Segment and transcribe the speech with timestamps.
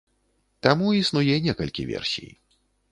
[0.67, 2.31] Таму існуе некалькі версій.